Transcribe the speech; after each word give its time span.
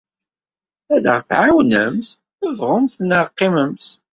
Ad 0.95 1.05
aɣ-tɛawnemt, 1.13 2.09
bɣumt 2.57 2.93
neɣ 3.09 3.25
qqimemt. 3.31 3.87